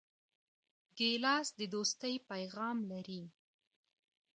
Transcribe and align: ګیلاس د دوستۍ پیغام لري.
ګیلاس 0.97 1.47
د 1.59 1.61
دوستۍ 1.73 2.15
پیغام 2.29 2.77
لري. 2.91 3.21